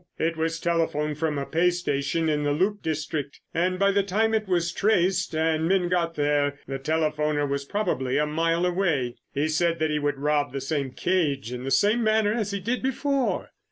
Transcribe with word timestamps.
It 0.17 0.35
was 0.35 0.59
telephoned 0.59 1.19
from 1.19 1.37
a 1.37 1.45
pay 1.45 1.69
station 1.69 2.27
in 2.27 2.41
the 2.41 2.53
loop 2.53 2.81
district, 2.81 3.39
and 3.53 3.77
by 3.77 3.91
the 3.91 4.01
time 4.01 4.33
it 4.33 4.47
was 4.47 4.71
traced 4.71 5.35
and 5.35 5.67
men 5.67 5.89
got 5.89 6.15
there, 6.15 6.59
the 6.67 6.79
telephoner 6.79 7.45
was 7.47 7.65
probably 7.65 8.17
a 8.17 8.25
mile 8.25 8.65
away. 8.65 9.17
He 9.31 9.47
said 9.47 9.77
that 9.77 9.91
he 9.91 9.99
would 9.99 10.17
rob 10.17 10.53
the 10.53 10.59
same 10.61 10.89
cage 10.89 11.53
in 11.53 11.63
the 11.65 11.69
same 11.69 12.03
manner 12.03 12.33
as 12.33 12.49
he 12.49 12.59
did 12.59 12.81
before." 12.81 13.51